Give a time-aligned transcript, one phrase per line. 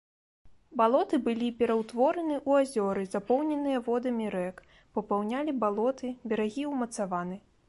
[0.79, 7.35] Балоты былі пераўтвораны ў азёры, запоўненыя водамі рэк, папаўнялі балоты, берагі ўмацаваны.